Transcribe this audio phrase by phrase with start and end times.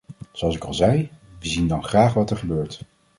[0.31, 2.81] Zoals ik al zei, we zien dan graag wat er gebeurt.